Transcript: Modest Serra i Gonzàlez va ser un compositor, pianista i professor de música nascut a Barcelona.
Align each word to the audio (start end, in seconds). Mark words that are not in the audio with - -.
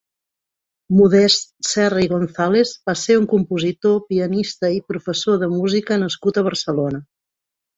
Modest 0.99 1.51
Serra 1.71 2.01
i 2.05 2.07
Gonzàlez 2.13 2.71
va 2.91 2.95
ser 3.01 3.19
un 3.19 3.27
compositor, 3.35 4.01
pianista 4.09 4.73
i 4.79 4.83
professor 4.95 5.41
de 5.45 5.51
música 5.59 6.01
nascut 6.07 6.41
a 6.43 6.47
Barcelona. 6.49 7.05